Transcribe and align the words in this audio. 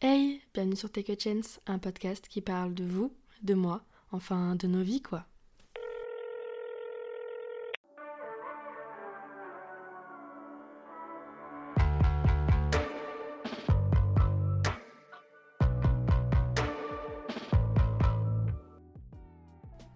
Hey, 0.00 0.42
bienvenue 0.54 0.76
sur 0.76 0.92
Take 0.92 1.12
a 1.12 1.16
Chance, 1.18 1.58
un 1.66 1.80
podcast 1.80 2.28
qui 2.28 2.40
parle 2.40 2.72
de 2.72 2.84
vous, 2.84 3.12
de 3.42 3.54
moi, 3.54 3.82
enfin 4.12 4.54
de 4.54 4.68
nos 4.68 4.84
vies 4.84 5.02
quoi. 5.02 5.26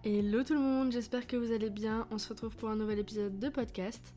Hello 0.03 0.43
tout 0.43 0.53
le 0.53 0.59
monde, 0.59 0.91
j'espère 0.91 1.25
que 1.27 1.37
vous 1.37 1.53
allez 1.53 1.69
bien. 1.69 2.09
On 2.11 2.17
se 2.17 2.27
retrouve 2.27 2.57
pour 2.57 2.67
un 2.67 2.75
nouvel 2.75 2.99
épisode 2.99 3.39
de 3.39 3.47
podcast. 3.47 4.13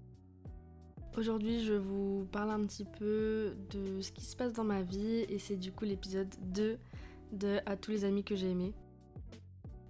Aujourd'hui, 1.16 1.64
je 1.64 1.72
vous 1.72 2.26
parle 2.30 2.50
un 2.50 2.66
petit 2.66 2.84
peu 2.84 3.54
de 3.70 4.02
ce 4.02 4.12
qui 4.12 4.22
se 4.22 4.36
passe 4.36 4.52
dans 4.52 4.64
ma 4.64 4.82
vie 4.82 5.24
et 5.30 5.38
c'est 5.38 5.56
du 5.56 5.72
coup 5.72 5.86
l'épisode 5.86 6.28
2 6.52 6.76
de 7.32 7.58
À 7.64 7.76
tous 7.76 7.90
les 7.90 8.04
amis 8.04 8.22
que 8.22 8.36
j'ai 8.36 8.50
aimés. 8.50 8.74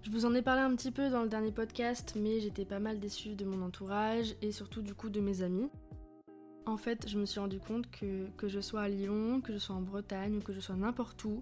Je 0.03 0.09
vous 0.09 0.25
en 0.25 0.33
ai 0.33 0.41
parlé 0.41 0.61
un 0.61 0.73
petit 0.73 0.89
peu 0.89 1.09
dans 1.09 1.23
le 1.23 1.27
dernier 1.27 1.51
podcast, 1.51 2.13
mais 2.15 2.39
j'étais 2.39 2.63
pas 2.63 2.79
mal 2.79 3.01
déçue 3.01 3.35
de 3.35 3.43
mon 3.43 3.61
entourage 3.61 4.35
et 4.41 4.53
surtout 4.53 4.81
du 4.81 4.93
coup 4.93 5.09
de 5.09 5.19
mes 5.19 5.41
amis. 5.41 5.69
En 6.65 6.77
fait, 6.77 7.09
je 7.09 7.19
me 7.19 7.25
suis 7.25 7.41
rendu 7.41 7.59
compte 7.59 7.91
que 7.91 8.29
que 8.37 8.47
je 8.47 8.61
sois 8.61 8.83
à 8.83 8.87
Lyon, 8.87 9.41
que 9.41 9.51
je 9.51 9.57
sois 9.57 9.75
en 9.75 9.81
Bretagne 9.81 10.37
ou 10.37 10.41
que 10.41 10.53
je 10.53 10.61
sois 10.61 10.77
n'importe 10.77 11.21
où, 11.25 11.41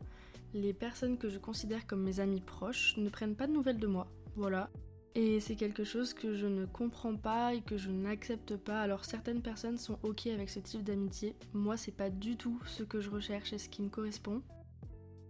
les 0.56 0.74
personnes 0.74 1.20
que 1.20 1.30
je 1.30 1.38
considère 1.38 1.86
comme 1.86 2.02
mes 2.02 2.20
amis 2.20 2.42
proches 2.42 2.98
ne 2.98 3.10
prennent 3.10 3.36
pas 3.36 3.46
de 3.46 3.54
nouvelles 3.54 3.80
de 3.80 3.88
moi. 3.88 4.08
Voilà, 4.36 4.72
et 5.16 5.40
c'est 5.40 5.56
quelque 5.56 5.86
chose 5.86 6.14
que 6.14 6.36
je 6.36 6.46
ne 6.46 6.66
comprends 6.66 7.16
pas 7.16 7.54
et 7.54 7.62
que 7.62 7.78
je 7.78 7.90
n'accepte 7.90 8.58
pas. 8.58 8.82
Alors 8.82 9.06
certaines 9.06 9.42
personnes 9.42 9.78
sont 9.78 9.98
ok 10.04 10.28
avec 10.28 10.50
ce 10.50 10.60
type 10.60 10.84
d'amitié. 10.84 11.36
Moi, 11.54 11.78
c'est 11.78 11.96
pas 11.96 12.10
du 12.10 12.36
tout 12.36 12.62
ce 12.66 12.84
que 12.84 13.00
je 13.00 13.10
recherche 13.10 13.54
et 13.54 13.58
ce 13.58 13.70
qui 13.70 13.82
me 13.82 13.88
correspond. 13.88 14.42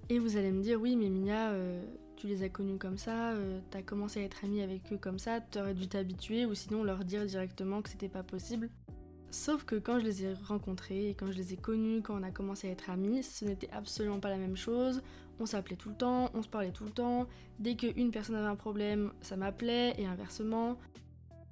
Et 0.10 0.18
vous 0.18 0.38
allez 0.38 0.52
me 0.52 0.62
dire, 0.62 0.82
oui, 0.82 0.96
mais 0.96 1.10
Mia, 1.10 1.52
euh, 1.52 1.84
tu 2.16 2.26
les 2.26 2.42
as 2.42 2.50
connus 2.50 2.78
comme 2.78 2.98
ça, 2.98 3.34
euh, 3.34 3.60
t'as 3.70 3.84
commencé 3.84 4.22
à 4.22 4.24
être 4.24 4.44
amie 4.44 4.62
avec 4.62 4.92
eux 4.92 4.98
comme 4.98 5.20
ça, 5.20 5.40
t'aurais 5.40 5.74
dû 5.76 5.88
t'habituer 5.88 6.46
ou 6.46 6.56
sinon 6.56 6.84
leur 6.84 7.04
dire 7.04 7.26
directement 7.26 7.82
que 7.82 7.90
c'était 7.90 8.10
pas 8.10 8.24
possible. 8.24 8.70
Sauf 9.30 9.66
que 9.66 9.76
quand 9.76 10.00
je 10.00 10.06
les 10.06 10.24
ai 10.24 10.34
rencontrés 10.34 11.10
et 11.10 11.14
quand 11.14 11.32
je 11.32 11.38
les 11.38 11.54
ai 11.54 11.58
connus, 11.58 12.02
quand 12.02 12.20
on 12.20 12.24
a 12.24 12.32
commencé 12.32 12.70
à 12.70 12.72
être 12.72 12.90
amis, 12.90 13.22
ce 13.22 13.46
n'était 13.46 13.70
absolument 13.72 14.20
pas 14.20 14.30
la 14.30 14.38
même 14.38 14.56
chose. 14.56 15.04
On 15.40 15.46
s'appelait 15.46 15.76
tout 15.76 15.90
le 15.90 15.96
temps, 15.96 16.30
on 16.34 16.42
se 16.42 16.48
parlait 16.48 16.72
tout 16.72 16.86
le 16.86 16.92
temps. 16.92 17.28
Dès 17.60 17.76
qu'une 17.76 18.12
personne 18.12 18.36
avait 18.36 18.48
un 18.48 18.56
problème, 18.56 19.12
ça 19.22 19.36
m'appelait 19.36 19.94
et 19.98 20.06
inversement. 20.06 20.78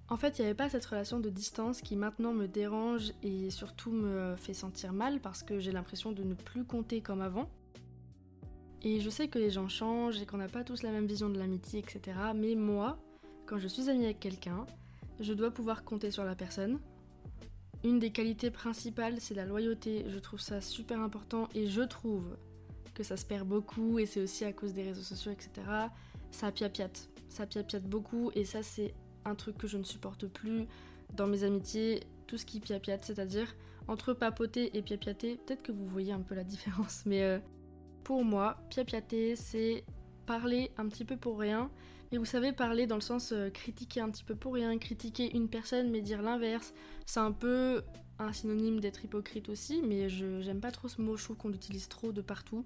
En 0.09 0.17
fait, 0.17 0.37
il 0.37 0.41
n'y 0.41 0.47
avait 0.47 0.55
pas 0.55 0.69
cette 0.69 0.85
relation 0.85 1.19
de 1.19 1.29
distance 1.29 1.81
qui 1.81 1.95
maintenant 1.95 2.33
me 2.33 2.47
dérange 2.47 3.13
et 3.23 3.49
surtout 3.49 3.91
me 3.91 4.35
fait 4.35 4.53
sentir 4.53 4.93
mal 4.93 5.19
parce 5.19 5.43
que 5.43 5.59
j'ai 5.59 5.71
l'impression 5.71 6.11
de 6.11 6.23
ne 6.23 6.33
plus 6.33 6.65
compter 6.65 7.01
comme 7.01 7.21
avant. 7.21 7.49
Et 8.81 8.99
je 8.99 9.09
sais 9.09 9.27
que 9.29 9.39
les 9.39 9.49
gens 9.49 9.69
changent 9.69 10.21
et 10.21 10.25
qu'on 10.25 10.37
n'a 10.37 10.49
pas 10.49 10.63
tous 10.63 10.83
la 10.83 10.91
même 10.91 11.05
vision 11.05 11.29
de 11.29 11.39
l'amitié, 11.39 11.79
etc. 11.79 12.17
Mais 12.35 12.55
moi, 12.55 12.97
quand 13.45 13.57
je 13.57 13.67
suis 13.67 13.89
amie 13.89 14.03
avec 14.03 14.19
quelqu'un, 14.19 14.65
je 15.19 15.33
dois 15.33 15.51
pouvoir 15.51 15.83
compter 15.83 16.11
sur 16.11 16.25
la 16.25 16.35
personne, 16.35 16.79
une 17.83 17.99
des 17.99 18.11
qualités 18.11 18.49
principales, 18.49 19.19
c'est 19.19 19.33
la 19.33 19.45
loyauté. 19.45 20.05
Je 20.07 20.17
trouve 20.17 20.39
ça 20.39 20.61
super 20.61 21.01
important 21.01 21.49
et 21.53 21.67
je 21.67 21.81
trouve 21.81 22.37
que 22.93 23.03
ça 23.03 23.17
se 23.17 23.25
perd 23.25 23.47
beaucoup 23.47 23.99
et 23.99 24.05
c'est 24.05 24.21
aussi 24.21 24.45
à 24.45 24.53
cause 24.53 24.73
des 24.73 24.83
réseaux 24.83 25.01
sociaux, 25.01 25.31
etc. 25.31 25.49
Ça 26.31 26.51
piapiate. 26.51 27.09
Ça 27.29 27.45
piapiate 27.45 27.83
beaucoup 27.83 28.31
et 28.35 28.45
ça, 28.45 28.63
c'est 28.63 28.93
un 29.25 29.35
truc 29.35 29.57
que 29.57 29.67
je 29.67 29.77
ne 29.77 29.83
supporte 29.83 30.27
plus 30.27 30.67
dans 31.13 31.27
mes 31.27 31.43
amitiés. 31.43 32.03
Tout 32.27 32.37
ce 32.37 32.45
qui 32.45 32.59
piapiate, 32.59 33.03
c'est-à-dire 33.03 33.55
entre 33.87 34.13
papoter 34.13 34.75
et 34.77 34.81
piapiater, 34.81 35.37
peut-être 35.37 35.61
que 35.61 35.71
vous 35.71 35.85
voyez 35.87 36.13
un 36.13 36.21
peu 36.21 36.35
la 36.35 36.43
différence, 36.43 37.03
mais 37.05 37.23
euh, 37.23 37.39
pour 38.03 38.23
moi, 38.23 38.57
piapiater, 38.69 39.35
c'est 39.35 39.83
parler 40.25 40.71
un 40.77 40.87
petit 40.87 41.05
peu 41.05 41.17
pour 41.17 41.39
rien. 41.39 41.69
Et 42.11 42.17
vous 42.17 42.25
savez, 42.25 42.53
parler 42.53 42.85
dans 42.85 42.95
le 42.95 43.01
sens 43.01 43.31
euh, 43.31 43.49
critiquer 43.49 43.99
un 43.99 44.09
petit 44.09 44.23
peu 44.23 44.35
pour 44.35 44.53
rien, 44.53 44.77
critiquer 44.77 45.35
une 45.35 45.49
personne 45.49 45.89
mais 45.89 46.01
dire 46.01 46.21
l'inverse, 46.21 46.73
c'est 47.05 47.19
un 47.19 47.31
peu 47.31 47.81
un 48.23 48.33
synonyme 48.33 48.79
d'être 48.79 49.03
hypocrite 49.03 49.49
aussi, 49.49 49.81
mais 49.81 50.09
je 50.09 50.41
j'aime 50.41 50.59
pas 50.59 50.71
trop 50.71 50.87
ce 50.87 51.01
mot, 51.01 51.15
je 51.17 51.27
qu'on 51.33 51.49
l'utilise 51.49 51.87
trop 51.87 52.11
de 52.11 52.21
partout. 52.21 52.65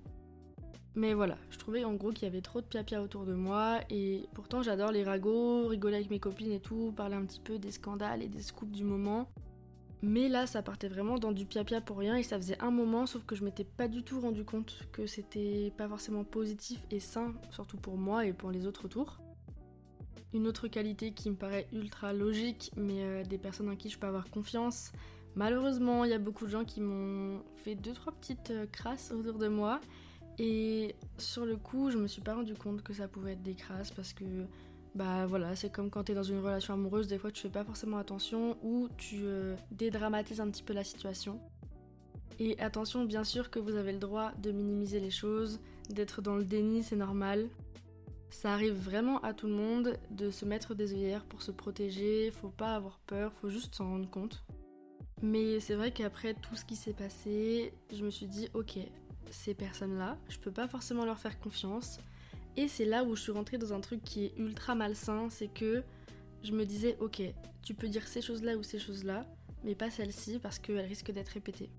Mais 0.95 1.13
voilà, 1.13 1.37
je 1.51 1.57
trouvais 1.59 1.83
en 1.83 1.93
gros 1.93 2.11
qu'il 2.11 2.23
y 2.23 2.25
avait 2.25 2.41
trop 2.41 2.59
de 2.59 2.65
pia-pia 2.65 3.03
autour 3.03 3.25
de 3.25 3.35
moi, 3.35 3.79
et 3.89 4.27
pourtant 4.33 4.63
j'adore 4.63 4.91
les 4.91 5.03
ragots, 5.03 5.67
rigoler 5.67 5.97
avec 5.97 6.09
mes 6.09 6.19
copines 6.19 6.51
et 6.51 6.59
tout, 6.59 6.91
parler 6.95 7.15
un 7.15 7.25
petit 7.25 7.39
peu 7.39 7.59
des 7.59 7.71
scandales 7.71 8.23
et 8.23 8.27
des 8.27 8.41
scoops 8.41 8.71
du 8.71 8.83
moment. 8.83 9.29
Mais 10.01 10.29
là, 10.29 10.45
ça 10.45 10.61
partait 10.61 10.87
vraiment 10.87 11.17
dans 11.17 11.31
du 11.31 11.45
pia-pia 11.45 11.81
pour 11.81 11.97
rien 11.97 12.15
et 12.15 12.23
ça 12.23 12.37
faisait 12.37 12.61
un 12.61 12.71
moment, 12.71 13.05
sauf 13.05 13.23
que 13.25 13.35
je 13.35 13.43
m'étais 13.43 13.63
pas 13.63 13.87
du 13.87 14.03
tout 14.03 14.19
rendu 14.19 14.43
compte 14.43 14.87
que 14.91 15.07
c'était 15.07 15.73
pas 15.75 15.87
forcément 15.87 16.23
positif 16.23 16.81
et 16.91 16.99
sain, 16.99 17.33
surtout 17.49 17.77
pour 17.77 17.97
moi 17.97 18.25
et 18.25 18.33
pour 18.33 18.51
les 18.51 18.67
autres 18.67 18.85
autour. 18.85 19.19
Une 20.33 20.45
autre 20.45 20.67
qualité 20.67 21.11
qui 21.13 21.31
me 21.31 21.35
paraît 21.35 21.67
ultra 21.71 22.13
logique, 22.13 22.71
mais 22.75 23.03
euh, 23.03 23.23
des 23.23 23.37
personnes 23.37 23.69
en 23.69 23.75
qui 23.75 23.89
je 23.89 23.97
peux 23.97 24.07
avoir 24.07 24.29
confiance. 24.29 24.91
Malheureusement, 25.37 26.03
il 26.03 26.09
y 26.09 26.15
a 26.15 26.17
beaucoup 26.17 26.47
de 26.47 26.49
gens 26.49 26.65
qui 26.65 26.81
m'ont 26.81 27.43
fait 27.63 27.75
deux 27.75 27.93
trois 27.93 28.11
petites 28.11 28.49
euh, 28.49 28.65
crasses 28.65 29.11
autour 29.11 29.37
de 29.37 29.47
moi. 29.47 29.79
Et 30.39 30.95
sur 31.19 31.45
le 31.45 31.57
coup, 31.57 31.91
je 31.91 31.97
me 31.99 32.07
suis 32.07 32.23
pas 32.23 32.33
rendu 32.33 32.55
compte 32.55 32.81
que 32.81 32.91
ça 32.91 33.07
pouvait 33.07 33.33
être 33.33 33.43
des 33.43 33.53
crasses 33.53 33.91
parce 33.91 34.13
que 34.13 34.25
bah 34.95 35.27
voilà, 35.27 35.55
c'est 35.55 35.71
comme 35.71 35.91
quand 35.91 36.05
t'es 36.05 36.15
dans 36.15 36.23
une 36.23 36.39
relation 36.39 36.73
amoureuse, 36.73 37.07
des 37.07 37.19
fois 37.19 37.31
tu 37.31 37.43
fais 37.43 37.49
pas 37.49 37.63
forcément 37.63 37.99
attention 37.99 38.57
ou 38.63 38.89
tu 38.97 39.17
euh, 39.25 39.55
dédramatises 39.69 40.41
un 40.41 40.49
petit 40.49 40.63
peu 40.63 40.73
la 40.73 40.83
situation. 40.83 41.39
Et 42.39 42.59
attention, 42.59 43.05
bien 43.05 43.23
sûr 43.23 43.51
que 43.51 43.59
vous 43.59 43.75
avez 43.75 43.91
le 43.91 43.99
droit 43.99 44.31
de 44.41 44.51
minimiser 44.51 44.99
les 44.99 45.11
choses, 45.11 45.59
d'être 45.91 46.23
dans 46.23 46.35
le 46.35 46.45
déni, 46.45 46.81
c'est 46.81 46.95
normal. 46.95 47.47
Ça 48.31 48.53
arrive 48.53 48.73
vraiment 48.73 49.21
à 49.21 49.35
tout 49.35 49.45
le 49.45 49.53
monde 49.53 49.97
de 50.09 50.31
se 50.31 50.45
mettre 50.45 50.73
des 50.73 50.93
œillères 50.93 51.25
pour 51.25 51.43
se 51.43 51.51
protéger, 51.51 52.31
faut 52.31 52.49
pas 52.49 52.73
avoir 52.73 52.97
peur, 53.05 53.33
faut 53.33 53.49
juste 53.51 53.75
s'en 53.75 53.85
rendre 53.85 54.09
compte. 54.09 54.43
Mais 55.21 55.59
c'est 55.59 55.75
vrai 55.75 55.91
qu'après 55.91 56.33
tout 56.33 56.55
ce 56.55 56.63
qui 56.63 56.75
s'est 56.75 56.93
passé, 56.93 57.73
je 57.91 58.03
me 58.03 58.09
suis 58.09 58.27
dit 58.27 58.49
ok, 58.53 58.77
ces 59.31 59.53
personnes-là, 59.53 60.17
je 60.29 60.37
peux 60.37 60.51
pas 60.51 60.67
forcément 60.67 61.05
leur 61.05 61.19
faire 61.19 61.39
confiance, 61.39 61.99
et 62.57 62.67
c'est 62.67 62.85
là 62.85 63.03
où 63.03 63.15
je 63.15 63.21
suis 63.21 63.31
rentrée 63.31 63.59
dans 63.59 63.71
un 63.71 63.79
truc 63.79 64.03
qui 64.03 64.25
est 64.25 64.33
ultra 64.37 64.73
malsain, 64.73 65.29
c'est 65.29 65.47
que 65.47 65.83
je 66.43 66.51
me 66.51 66.65
disais, 66.65 66.97
ok, 66.99 67.21
tu 67.61 67.75
peux 67.75 67.87
dire 67.87 68.07
ces 68.07 68.21
choses-là 68.21 68.57
ou 68.57 68.63
ces 68.63 68.79
choses-là, 68.79 69.25
mais 69.63 69.75
pas 69.75 69.91
celle-ci 69.91 70.39
parce 70.39 70.57
qu'elle 70.57 70.79
risque 70.79 71.11
d'être 71.11 71.29
répétée. 71.29 71.69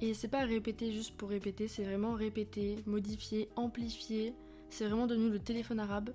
Et 0.00 0.12
c'est 0.12 0.28
pas 0.28 0.44
répéter 0.44 0.92
juste 0.92 1.16
pour 1.16 1.30
répéter, 1.30 1.68
c'est 1.68 1.84
vraiment 1.84 2.12
répéter, 2.12 2.76
modifier, 2.86 3.48
amplifier. 3.56 4.34
C'est 4.68 4.86
vraiment 4.86 5.06
devenu 5.06 5.30
le 5.30 5.38
téléphone 5.38 5.80
arabe. 5.80 6.10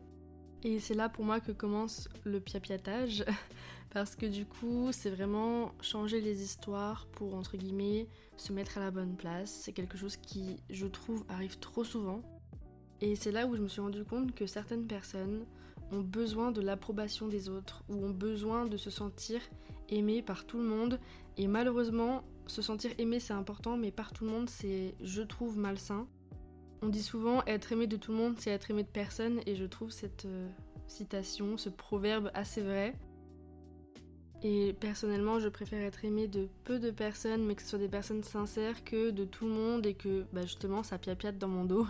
Et 0.64 0.80
c'est 0.80 0.94
là 0.94 1.10
pour 1.10 1.26
moi 1.26 1.40
que 1.40 1.52
commence 1.52 2.10
le 2.26 2.40
piapiatage, 2.40 3.26
parce 3.90 4.16
que 4.16 4.26
du 4.26 4.46
coup, 4.46 4.90
c'est 4.92 5.10
vraiment 5.10 5.72
changer 5.82 6.22
les 6.22 6.44
histoires 6.44 7.08
pour, 7.14 7.36
entre 7.36 7.58
guillemets, 7.58 8.08
se 8.36 8.54
mettre 8.54 8.78
à 8.78 8.82
la 8.82 8.92
bonne 8.92 9.16
place. 9.16 9.50
C'est 9.50 9.74
quelque 9.74 9.98
chose 9.98 10.18
qui, 10.18 10.58
je 10.70 10.88
trouve, 10.88 11.24
arrive 11.30 11.58
trop 11.60 11.84
souvent. 11.84 12.22
Et 13.02 13.16
c'est 13.16 13.32
là 13.32 13.48
où 13.48 13.56
je 13.56 13.62
me 13.62 13.68
suis 13.68 13.82
rendu 13.82 14.04
compte 14.04 14.34
que 14.34 14.46
certaines 14.48 14.88
personnes 14.88 15.46
ont 15.92 16.02
besoin 16.02 16.52
de 16.52 16.62
l'approbation 16.62 17.28
des 17.28 17.50
autres, 17.50 17.84
ou 17.90 18.06
ont 18.06 18.12
besoin 18.12 18.66
de 18.66 18.78
se 18.78 18.90
sentir 18.90 19.40
aimées 19.90 20.22
par 20.22 20.46
tout 20.46 20.58
le 20.58 20.66
monde. 20.66 21.00
Et 21.38 21.48
malheureusement, 21.48 22.24
se 22.48 22.62
sentir 22.62 22.92
aimé 22.98 23.20
c'est 23.20 23.34
important, 23.34 23.78
mais 23.78 23.92
par 23.92 24.12
tout 24.12 24.26
le 24.26 24.32
monde 24.32 24.50
c'est, 24.50 24.96
je 25.02 25.22
trouve, 25.22 25.58
malsain. 25.58 26.08
On 26.82 26.90
dit 26.90 27.04
souvent 27.04 27.44
être 27.46 27.72
aimé 27.72 27.88
de 27.88 27.98
tout 27.98 28.12
le 28.12 28.18
monde 28.18 28.36
c'est 28.38 28.52
être 28.52 28.70
aimé 28.70 28.84
de 28.84 28.90
personne, 28.90 29.40
et 29.46 29.56
je 29.56 29.66
trouve 29.66 29.92
cette 29.92 30.26
euh, 30.26 30.50
citation, 30.88 31.58
ce 31.58 31.70
proverbe 31.70 32.32
assez 32.34 32.62
vrai. 32.62 32.96
Et 34.44 34.74
personnellement, 34.80 35.40
je 35.40 35.50
préfère 35.50 35.82
être 35.82 36.06
aimé 36.06 36.28
de 36.28 36.48
peu 36.64 36.80
de 36.80 36.92
personnes, 36.92 37.44
mais 37.46 37.56
que 37.56 37.64
ce 37.64 37.70
soit 37.70 37.80
des 37.80 37.90
personnes 37.90 38.24
sincères, 38.24 38.84
que 38.84 39.10
de 39.10 39.26
tout 39.26 39.46
le 39.46 39.52
monde 39.52 39.86
et 39.86 39.96
que 39.96 40.26
bah, 40.32 40.44
justement 40.44 40.84
ça 40.84 40.98
piapiate 40.98 41.38
dans 41.38 41.48
mon 41.48 41.66
dos. 41.66 41.88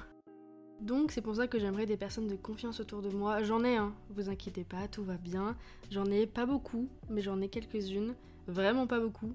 Donc 0.79 1.11
c'est 1.11 1.21
pour 1.21 1.35
ça 1.35 1.47
que 1.47 1.59
j'aimerais 1.59 1.87
des 1.87 1.97
personnes 1.97 2.27
de 2.27 2.35
confiance 2.35 2.79
autour 2.79 3.01
de 3.01 3.09
moi. 3.09 3.43
J'en 3.43 3.63
ai 3.63 3.75
un, 3.75 3.93
vous 4.11 4.29
inquiétez 4.29 4.63
pas, 4.63 4.87
tout 4.87 5.03
va 5.03 5.17
bien. 5.17 5.57
J'en 5.89 6.05
ai 6.05 6.27
pas 6.27 6.45
beaucoup, 6.45 6.87
mais 7.09 7.21
j'en 7.21 7.41
ai 7.41 7.49
quelques-unes. 7.49 8.15
Vraiment 8.47 8.87
pas 8.87 8.99
beaucoup. 8.99 9.33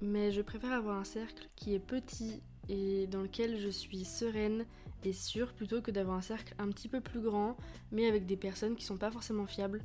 Mais 0.00 0.32
je 0.32 0.40
préfère 0.40 0.72
avoir 0.72 0.96
un 0.96 1.04
cercle 1.04 1.50
qui 1.56 1.74
est 1.74 1.80
petit 1.80 2.42
et 2.68 3.06
dans 3.08 3.22
lequel 3.22 3.58
je 3.58 3.68
suis 3.68 4.04
sereine 4.04 4.64
et 5.04 5.12
sûre 5.12 5.52
plutôt 5.52 5.82
que 5.82 5.90
d'avoir 5.90 6.16
un 6.16 6.22
cercle 6.22 6.54
un 6.58 6.68
petit 6.68 6.88
peu 6.88 7.00
plus 7.00 7.20
grand, 7.20 7.56
mais 7.90 8.06
avec 8.06 8.24
des 8.24 8.36
personnes 8.36 8.76
qui 8.76 8.84
sont 8.84 8.96
pas 8.96 9.10
forcément 9.10 9.46
fiables. 9.46 9.82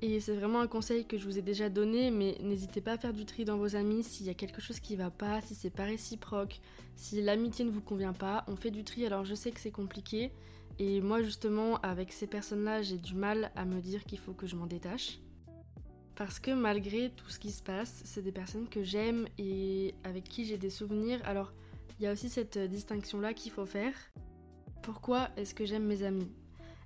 Et 0.00 0.20
c'est 0.20 0.36
vraiment 0.36 0.60
un 0.60 0.68
conseil 0.68 1.06
que 1.06 1.18
je 1.18 1.24
vous 1.24 1.38
ai 1.38 1.42
déjà 1.42 1.68
donné, 1.68 2.12
mais 2.12 2.38
n'hésitez 2.40 2.80
pas 2.80 2.92
à 2.92 2.98
faire 2.98 3.12
du 3.12 3.24
tri 3.24 3.44
dans 3.44 3.56
vos 3.56 3.74
amis 3.74 4.04
s'il 4.04 4.26
y 4.26 4.30
a 4.30 4.34
quelque 4.34 4.60
chose 4.60 4.78
qui 4.78 4.94
va 4.94 5.10
pas, 5.10 5.40
si 5.40 5.56
c'est 5.56 5.70
pas 5.70 5.84
réciproque, 5.84 6.60
si 6.94 7.20
l'amitié 7.20 7.64
ne 7.64 7.70
vous 7.70 7.80
convient 7.80 8.12
pas, 8.12 8.44
on 8.46 8.54
fait 8.54 8.70
du 8.70 8.84
tri. 8.84 9.04
Alors 9.06 9.24
je 9.24 9.34
sais 9.34 9.50
que 9.50 9.58
c'est 9.58 9.72
compliqué, 9.72 10.30
et 10.78 11.00
moi 11.00 11.20
justement 11.22 11.78
avec 11.78 12.12
ces 12.12 12.28
personnes-là, 12.28 12.82
j'ai 12.82 12.96
du 12.96 13.16
mal 13.16 13.50
à 13.56 13.64
me 13.64 13.80
dire 13.80 14.04
qu'il 14.04 14.18
faut 14.18 14.34
que 14.34 14.46
je 14.46 14.54
m'en 14.54 14.66
détache. 14.66 15.18
Parce 16.14 16.38
que 16.38 16.52
malgré 16.52 17.10
tout 17.10 17.28
ce 17.28 17.40
qui 17.40 17.50
se 17.50 17.62
passe, 17.62 18.00
c'est 18.04 18.22
des 18.22 18.32
personnes 18.32 18.68
que 18.68 18.84
j'aime 18.84 19.26
et 19.36 19.94
avec 20.04 20.24
qui 20.24 20.44
j'ai 20.44 20.58
des 20.58 20.70
souvenirs. 20.70 21.20
Alors 21.24 21.52
il 21.98 22.04
y 22.04 22.06
a 22.06 22.12
aussi 22.12 22.28
cette 22.28 22.56
distinction-là 22.56 23.34
qu'il 23.34 23.50
faut 23.50 23.66
faire. 23.66 23.94
Pourquoi 24.82 25.28
est-ce 25.36 25.54
que 25.54 25.64
j'aime 25.64 25.86
mes 25.86 26.04
amis? 26.04 26.30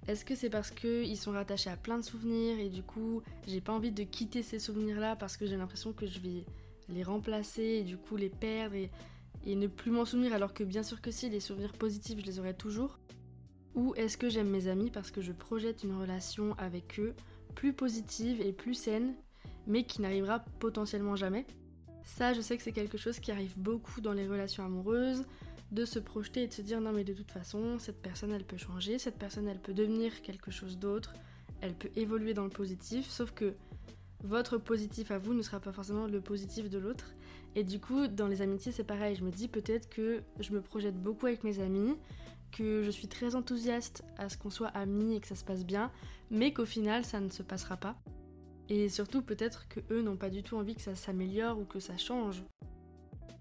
Est-ce 0.08 0.24
que 0.24 0.34
c'est 0.34 0.50
parce 0.50 0.70
qu'ils 0.72 1.16
sont 1.16 1.30
rattachés 1.30 1.70
à 1.70 1.76
plein 1.76 1.96
de 1.96 2.02
souvenirs 2.02 2.58
et 2.58 2.68
du 2.68 2.82
coup 2.82 3.22
j'ai 3.46 3.60
pas 3.60 3.72
envie 3.72 3.92
de 3.92 4.02
quitter 4.02 4.42
ces 4.42 4.58
souvenirs-là 4.58 5.14
parce 5.14 5.36
que 5.36 5.46
j'ai 5.46 5.56
l'impression 5.56 5.92
que 5.92 6.06
je 6.06 6.18
vais 6.18 6.44
les 6.88 7.04
remplacer 7.04 7.62
et 7.62 7.82
du 7.82 7.96
coup 7.96 8.16
les 8.16 8.28
perdre 8.28 8.74
et, 8.74 8.90
ne 9.46 9.66
plus 9.68 9.90
m'en 9.90 10.04
souvenir 10.04 10.32
alors 10.32 10.54
que 10.54 10.64
bien 10.64 10.82
sûr 10.82 11.00
que 11.00 11.10
si, 11.10 11.30
les 11.30 11.40
souvenirs 11.40 11.72
positifs 11.72 12.18
je 12.20 12.26
les 12.26 12.38
aurai 12.40 12.54
toujours. 12.54 12.98
Ou 13.74 13.94
est-ce 13.94 14.18
que 14.18 14.28
j'aime 14.28 14.50
mes 14.50 14.66
amis 14.66 14.90
parce 14.90 15.10
que 15.10 15.22
je 15.22 15.32
projette 15.32 15.84
une 15.84 15.94
relation 15.94 16.54
avec 16.58 16.98
eux 16.98 17.14
plus 17.54 17.72
positive 17.72 18.40
et 18.40 18.52
plus 18.52 18.74
saine 18.74 19.14
mais 19.68 19.84
qui 19.84 20.02
n'arrivera 20.02 20.40
potentiellement 20.58 21.14
jamais? 21.14 21.46
Ça 22.02 22.34
je 22.34 22.40
sais 22.40 22.56
que 22.56 22.64
c'est 22.64 22.72
quelque 22.72 22.98
chose 22.98 23.20
qui 23.20 23.30
arrive 23.30 23.56
beaucoup 23.56 24.00
dans 24.00 24.12
les 24.12 24.26
relations 24.26 24.64
amoureuses, 24.64 25.24
de 25.72 25.84
se 25.84 25.98
projeter 25.98 26.44
et 26.44 26.48
de 26.48 26.52
se 26.52 26.62
dire 26.62 26.80
non 26.80 26.92
mais 26.92 27.02
de 27.02 27.12
toute 27.12 27.30
façon 27.30 27.78
cette 27.78 28.00
personne 28.00 28.30
elle 28.30 28.44
peut 28.44 28.56
changer, 28.56 28.98
cette 28.98 29.18
personne 29.18 29.48
elle 29.48 29.58
peut 29.58 29.74
devenir 29.74 30.22
quelque 30.22 30.50
chose 30.50 30.78
d'autre, 30.78 31.14
elle 31.60 31.74
peut 31.74 31.90
évoluer 31.96 32.34
dans 32.34 32.44
le 32.44 32.50
positif, 32.50 33.08
sauf 33.08 33.32
que 33.32 33.54
votre 34.24 34.58
positif 34.58 35.10
à 35.10 35.18
vous 35.18 35.34
ne 35.34 35.42
sera 35.42 35.60
pas 35.60 35.72
forcément 35.72 36.06
le 36.06 36.20
positif 36.20 36.70
de 36.70 36.78
l'autre. 36.78 37.12
Et 37.54 37.64
du 37.64 37.80
coup, 37.80 38.06
dans 38.06 38.28
les 38.28 38.40
amitiés, 38.40 38.72
c'est 38.72 38.84
pareil. 38.84 39.16
Je 39.16 39.24
me 39.24 39.30
dis 39.30 39.48
peut-être 39.48 39.88
que 39.88 40.22
je 40.38 40.52
me 40.52 40.60
projette 40.60 40.96
beaucoup 40.96 41.26
avec 41.26 41.44
mes 41.44 41.60
amis, 41.60 41.96
que 42.52 42.82
je 42.82 42.90
suis 42.90 43.08
très 43.08 43.34
enthousiaste 43.34 44.04
à 44.16 44.28
ce 44.28 44.36
qu'on 44.38 44.50
soit 44.50 44.68
amis 44.68 45.16
et 45.16 45.20
que 45.20 45.26
ça 45.26 45.34
se 45.34 45.44
passe 45.44 45.64
bien, 45.64 45.90
mais 46.30 46.52
qu'au 46.52 46.64
final, 46.64 47.04
ça 47.04 47.20
ne 47.20 47.30
se 47.30 47.42
passera 47.42 47.76
pas. 47.76 47.96
Et 48.68 48.88
surtout, 48.88 49.22
peut-être 49.22 49.68
que 49.68 49.80
eux 49.90 50.02
n'ont 50.02 50.16
pas 50.16 50.30
du 50.30 50.42
tout 50.42 50.56
envie 50.56 50.74
que 50.74 50.82
ça 50.82 50.94
s'améliore 50.94 51.58
ou 51.58 51.64
que 51.64 51.80
ça 51.80 51.96
change. 51.96 52.42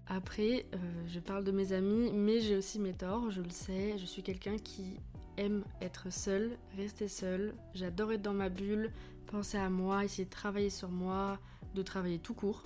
Après, 0.06 0.66
euh, 0.74 0.78
je 1.08 1.20
parle 1.20 1.44
de 1.44 1.52
mes 1.52 1.72
amis, 1.72 2.10
mais 2.12 2.40
j'ai 2.40 2.56
aussi 2.56 2.78
mes 2.78 2.92
torts, 2.92 3.30
je 3.30 3.40
le 3.40 3.50
sais. 3.50 3.96
Je 3.98 4.04
suis 4.04 4.22
quelqu'un 4.22 4.58
qui 4.58 4.98
aime 5.36 5.64
être 5.80 6.12
seul, 6.12 6.50
rester 6.76 7.08
seul. 7.08 7.54
J'adore 7.74 8.12
être 8.12 8.22
dans 8.22 8.34
ma 8.34 8.48
bulle, 8.48 8.90
penser 9.26 9.56
à 9.58 9.70
moi, 9.70 10.04
essayer 10.04 10.24
de 10.24 10.30
travailler 10.30 10.70
sur 10.70 10.90
moi, 10.90 11.38
de 11.74 11.82
travailler 11.82 12.18
tout 12.18 12.34
court. 12.34 12.64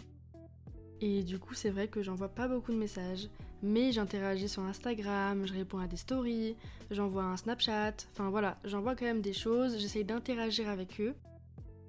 Et 1.00 1.22
du 1.22 1.38
coup, 1.38 1.54
c'est 1.54 1.70
vrai 1.70 1.88
que 1.88 2.02
j'envoie 2.02 2.28
pas 2.28 2.48
beaucoup 2.48 2.72
de 2.72 2.78
messages, 2.78 3.28
mais 3.62 3.92
j'interagis 3.92 4.48
sur 4.48 4.62
Instagram, 4.62 5.46
je 5.46 5.52
réponds 5.52 5.78
à 5.78 5.86
des 5.86 5.98
stories, 5.98 6.56
j'envoie 6.90 7.24
un 7.24 7.36
Snapchat, 7.36 7.94
enfin 8.12 8.30
voilà, 8.30 8.58
j'envoie 8.64 8.96
quand 8.96 9.04
même 9.04 9.20
des 9.20 9.34
choses, 9.34 9.78
j'essaye 9.78 10.04
d'interagir 10.04 10.68
avec 10.68 11.00
eux. 11.00 11.14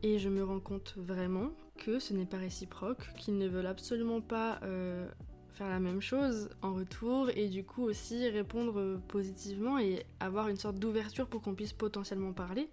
Et 0.04 0.20
je 0.20 0.30
me 0.30 0.44
rends 0.44 0.60
compte 0.60 0.94
vraiment 0.98 1.50
que 1.78 2.00
ce 2.00 2.14
n'est 2.14 2.26
pas 2.26 2.38
réciproque, 2.38 3.14
qu'ils 3.18 3.38
ne 3.38 3.48
veulent 3.48 3.68
absolument 3.68 4.22
pas 4.22 4.60
euh, 4.64 5.08
faire 5.52 5.70
la 5.70 5.80
même 5.80 6.02
chose 6.02 6.50
en 6.62 6.74
retour 6.74 7.30
et 7.36 7.48
du 7.48 7.64
coup 7.64 7.84
aussi 7.84 8.28
répondre 8.30 9.00
positivement 9.08 9.80
et 9.80 10.06
avoir 10.20 10.50
une 10.50 10.58
sorte 10.58 10.78
d'ouverture 10.78 11.28
pour 11.28 11.42
qu'on 11.42 11.56
puisse 11.56 11.74
potentiellement 11.74 12.34
parler. 12.34 12.70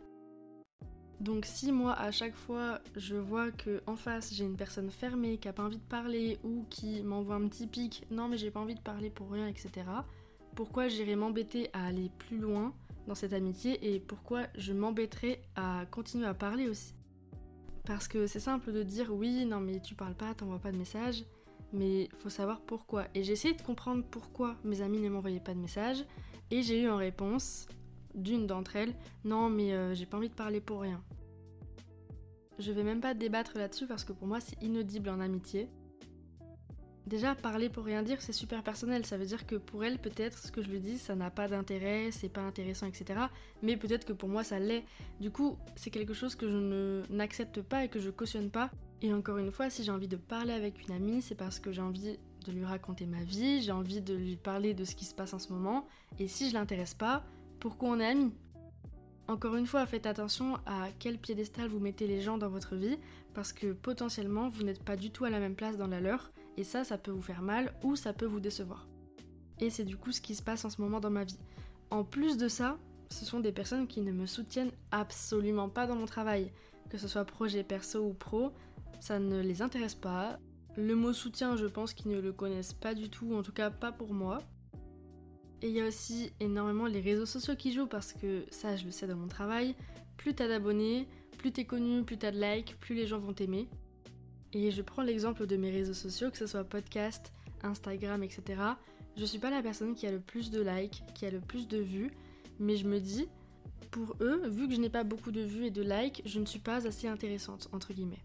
Donc 1.20 1.46
si 1.46 1.72
moi 1.72 1.94
à 1.94 2.10
chaque 2.10 2.34
fois 2.34 2.80
je 2.96 3.16
vois 3.16 3.50
que 3.50 3.82
en 3.86 3.96
face 3.96 4.34
j'ai 4.34 4.44
une 4.44 4.56
personne 4.56 4.90
fermée 4.90 5.38
qui 5.38 5.48
a 5.48 5.52
pas 5.52 5.62
envie 5.62 5.78
de 5.78 5.82
parler 5.82 6.38
ou 6.42 6.66
qui 6.68 7.02
m'envoie 7.02 7.36
un 7.36 7.48
petit 7.48 7.66
pic, 7.66 8.04
non 8.10 8.28
mais 8.28 8.36
j'ai 8.36 8.50
pas 8.50 8.60
envie 8.60 8.74
de 8.74 8.80
parler 8.80 9.10
pour 9.10 9.30
rien, 9.30 9.46
etc. 9.46 9.70
Pourquoi 10.54 10.88
j'irais 10.88 11.16
m'embêter 11.16 11.70
à 11.72 11.86
aller 11.86 12.10
plus 12.18 12.38
loin 12.38 12.74
dans 13.06 13.14
cette 13.14 13.32
amitié 13.32 13.94
et 13.94 14.00
pourquoi 14.00 14.42
je 14.56 14.72
m'embêterais 14.72 15.40
à 15.56 15.86
continuer 15.90 16.26
à 16.26 16.34
parler 16.34 16.68
aussi? 16.68 16.94
Parce 17.86 18.08
que 18.08 18.26
c'est 18.26 18.40
simple 18.40 18.72
de 18.72 18.82
dire 18.82 19.12
oui, 19.12 19.44
non 19.44 19.60
mais 19.60 19.81
tu 19.81 19.94
parles 19.94 20.14
pas, 20.14 20.34
t'envoies 20.34 20.58
pas 20.58 20.72
de 20.72 20.78
message, 20.78 21.25
mais 21.72 22.08
faut 22.16 22.31
savoir 22.31 22.60
pourquoi. 22.60 23.06
Et 23.14 23.22
j'ai 23.22 23.32
essayé 23.32 23.54
de 23.54 23.62
comprendre 23.62 24.04
pourquoi 24.10 24.56
mes 24.64 24.81
amis 24.81 25.00
ne 25.00 25.10
m'envoyaient 25.10 25.40
pas 25.40 25.54
de 25.54 25.60
message 25.60 26.04
et 26.50 26.62
j'ai 26.62 26.82
eu 26.82 26.88
en 26.88 26.96
réponse 26.96 27.66
d'une 28.14 28.46
d'entre 28.46 28.76
elles, 28.76 28.94
non 29.25 29.50
mais 29.50 29.72
euh, 29.72 29.94
j'ai 29.94 30.06
pas 30.06 30.16
envie 30.16 30.28
de 30.28 30.34
parler 30.34 30.60
pour 30.60 30.81
rien. 30.81 31.02
Je 32.58 32.70
vais 32.72 32.84
même 32.84 33.00
pas 33.00 33.14
débattre 33.14 33.58
là-dessus 33.58 33.87
parce 33.87 34.04
que 34.04 34.12
pour 34.12 34.26
moi 34.26 34.40
c'est 34.40 34.62
inaudible 34.62 35.08
en 35.10 35.20
amitié. 35.20 35.69
Déjà, 37.06 37.34
parler 37.34 37.68
pour 37.68 37.84
rien 37.84 38.02
dire, 38.02 38.22
c'est 38.22 38.32
super 38.32 38.62
personnel. 38.62 39.04
Ça 39.04 39.18
veut 39.18 39.26
dire 39.26 39.46
que 39.46 39.56
pour 39.56 39.84
elle, 39.84 39.98
peut-être, 39.98 40.38
ce 40.38 40.50
que 40.50 40.62
je 40.62 40.70
lui 40.70 40.80
dis, 40.80 40.98
ça 40.98 41.14
n'a 41.14 41.30
pas 41.30 41.48
d'intérêt, 41.48 42.10
c'est 42.10 42.30
pas 42.30 42.40
intéressant, 42.40 42.86
etc. 42.86 43.20
Mais 43.62 43.76
peut-être 43.76 44.06
que 44.06 44.14
pour 44.14 44.28
moi, 44.28 44.42
ça 44.42 44.58
l'est. 44.58 44.84
Du 45.20 45.30
coup, 45.30 45.58
c'est 45.76 45.90
quelque 45.90 46.14
chose 46.14 46.34
que 46.34 46.48
je 46.48 47.12
n'accepte 47.12 47.60
pas 47.60 47.84
et 47.84 47.88
que 47.88 48.00
je 48.00 48.08
cautionne 48.08 48.50
pas. 48.50 48.70
Et 49.02 49.12
encore 49.12 49.36
une 49.36 49.52
fois, 49.52 49.68
si 49.68 49.84
j'ai 49.84 49.90
envie 49.90 50.08
de 50.08 50.16
parler 50.16 50.54
avec 50.54 50.88
une 50.88 50.94
amie, 50.94 51.20
c'est 51.20 51.34
parce 51.34 51.60
que 51.60 51.72
j'ai 51.72 51.82
envie 51.82 52.18
de 52.46 52.52
lui 52.52 52.64
raconter 52.64 53.04
ma 53.04 53.22
vie, 53.22 53.60
j'ai 53.60 53.72
envie 53.72 54.00
de 54.00 54.14
lui 54.14 54.36
parler 54.36 54.72
de 54.72 54.84
ce 54.84 54.94
qui 54.94 55.04
se 55.04 55.14
passe 55.14 55.34
en 55.34 55.38
ce 55.38 55.52
moment. 55.52 55.86
Et 56.18 56.26
si 56.26 56.48
je 56.48 56.54
l'intéresse 56.54 56.94
pas, 56.94 57.22
pourquoi 57.60 57.90
on 57.90 58.00
est 58.00 58.06
amis? 58.06 58.32
Encore 59.26 59.56
une 59.56 59.66
fois, 59.66 59.86
faites 59.86 60.06
attention 60.06 60.56
à 60.66 60.88
quel 60.98 61.18
piédestal 61.18 61.68
vous 61.68 61.80
mettez 61.80 62.06
les 62.06 62.20
gens 62.20 62.36
dans 62.36 62.50
votre 62.50 62.76
vie, 62.76 62.98
parce 63.32 63.52
que 63.52 63.72
potentiellement 63.72 64.48
vous 64.48 64.62
n'êtes 64.62 64.82
pas 64.82 64.96
du 64.96 65.10
tout 65.10 65.24
à 65.24 65.30
la 65.30 65.40
même 65.40 65.54
place 65.54 65.78
dans 65.78 65.86
la 65.86 66.00
leur, 66.00 66.30
et 66.56 66.64
ça, 66.64 66.84
ça 66.84 66.98
peut 66.98 67.10
vous 67.10 67.22
faire 67.22 67.42
mal 67.42 67.74
ou 67.82 67.96
ça 67.96 68.12
peut 68.12 68.26
vous 68.26 68.40
décevoir. 68.40 68.88
Et 69.60 69.70
c'est 69.70 69.84
du 69.84 69.96
coup 69.96 70.12
ce 70.12 70.20
qui 70.20 70.34
se 70.34 70.42
passe 70.42 70.64
en 70.64 70.70
ce 70.70 70.80
moment 70.80 71.00
dans 71.00 71.10
ma 71.10 71.24
vie. 71.24 71.38
En 71.90 72.04
plus 72.04 72.36
de 72.36 72.48
ça, 72.48 72.78
ce 73.10 73.24
sont 73.24 73.40
des 73.40 73.52
personnes 73.52 73.86
qui 73.86 74.00
ne 74.00 74.12
me 74.12 74.26
soutiennent 74.26 74.72
absolument 74.90 75.68
pas 75.68 75.86
dans 75.86 75.96
mon 75.96 76.06
travail, 76.06 76.52
que 76.90 76.98
ce 76.98 77.08
soit 77.08 77.24
projet 77.24 77.62
perso 77.62 78.00
ou 78.00 78.14
pro, 78.14 78.52
ça 79.00 79.18
ne 79.18 79.40
les 79.40 79.62
intéresse 79.62 79.94
pas. 79.94 80.38
Le 80.76 80.96
mot 80.96 81.12
soutien, 81.12 81.56
je 81.56 81.66
pense 81.66 81.94
qu'ils 81.94 82.10
ne 82.10 82.20
le 82.20 82.32
connaissent 82.32 82.72
pas 82.72 82.94
du 82.94 83.10
tout, 83.10 83.34
en 83.34 83.42
tout 83.42 83.52
cas 83.52 83.70
pas 83.70 83.92
pour 83.92 84.12
moi. 84.12 84.38
Et 85.62 85.68
il 85.68 85.74
y 85.74 85.80
a 85.80 85.86
aussi 85.86 86.32
énormément 86.40 86.86
les 86.86 87.00
réseaux 87.00 87.26
sociaux 87.26 87.54
qui 87.54 87.72
jouent 87.72 87.86
parce 87.86 88.12
que 88.12 88.44
ça, 88.50 88.76
je 88.76 88.84
le 88.84 88.90
sais 88.90 89.06
dans 89.06 89.16
mon 89.16 89.28
travail. 89.28 89.76
Plus 90.16 90.34
t'as 90.34 90.48
d'abonnés, 90.48 91.08
plus 91.38 91.52
t'es 91.52 91.64
connu, 91.64 92.02
plus 92.02 92.18
t'as 92.18 92.32
de 92.32 92.40
likes, 92.40 92.78
plus 92.80 92.94
les 92.94 93.06
gens 93.06 93.18
vont 93.18 93.32
t'aimer. 93.32 93.68
Et 94.54 94.70
je 94.70 94.82
prends 94.82 95.02
l'exemple 95.02 95.46
de 95.46 95.56
mes 95.56 95.70
réseaux 95.70 95.94
sociaux, 95.94 96.30
que 96.30 96.38
ce 96.38 96.46
soit 96.46 96.64
podcast, 96.64 97.32
Instagram, 97.62 98.22
etc. 98.22 98.62
Je 99.16 99.24
suis 99.24 99.38
pas 99.38 99.50
la 99.50 99.62
personne 99.62 99.94
qui 99.94 100.06
a 100.06 100.12
le 100.12 100.20
plus 100.20 100.50
de 100.50 100.62
likes, 100.62 101.02
qui 101.14 101.26
a 101.26 101.30
le 101.30 101.40
plus 101.40 101.66
de 101.66 101.78
vues, 101.78 102.12
mais 102.60 102.76
je 102.76 102.86
me 102.86 103.00
dis, 103.00 103.28
pour 103.90 104.16
eux, 104.20 104.48
vu 104.48 104.68
que 104.68 104.74
je 104.74 104.80
n'ai 104.80 104.90
pas 104.90 105.04
beaucoup 105.04 105.32
de 105.32 105.40
vues 105.40 105.66
et 105.66 105.70
de 105.70 105.82
likes, 105.82 106.22
je 106.24 106.38
ne 106.38 106.46
suis 106.46 106.60
pas 106.60 106.86
assez 106.86 107.08
intéressante, 107.08 107.68
entre 107.72 107.92
guillemets. 107.92 108.22